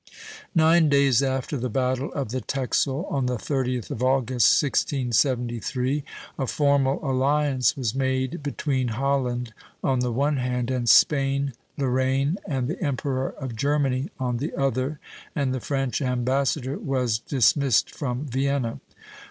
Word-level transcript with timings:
Nine 0.55 0.89
days 0.89 1.21
after 1.21 1.57
the 1.57 1.69
battle 1.69 2.11
of 2.13 2.29
the 2.29 2.41
Texel, 2.41 3.05
on 3.11 3.27
the 3.27 3.35
30th 3.35 3.91
of 3.91 4.01
August, 4.01 4.59
1673, 4.63 6.03
a 6.39 6.47
formal 6.47 6.99
alliance 7.07 7.77
was 7.77 7.93
made 7.93 8.41
between 8.41 8.87
Holland 8.87 9.53
on 9.83 9.99
the 9.99 10.11
one 10.11 10.37
hand, 10.37 10.71
and 10.71 10.89
Spain, 10.89 11.53
Lorraine, 11.77 12.37
and 12.47 12.67
the 12.67 12.81
emperor 12.81 13.29
of 13.37 13.55
Germany 13.55 14.09
on 14.19 14.37
the 14.37 14.55
other, 14.55 14.99
and 15.35 15.53
the 15.53 15.59
French 15.59 16.01
ambassador 16.01 16.79
was 16.79 17.19
dismissed 17.19 17.91
from 17.91 18.25
Vienna. 18.25 18.79